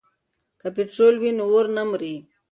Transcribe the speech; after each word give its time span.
که 0.59 0.67
پټرول 0.75 1.15
وي 1.21 1.31
نو 1.37 1.45
اور 1.53 1.65
نه 1.75 1.83
مري. 1.89 2.15